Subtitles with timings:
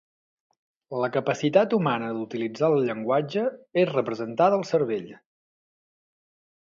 [1.01, 3.45] La capacitat humana d'utilitzar el llenguatge
[3.83, 5.13] és representada al cervell.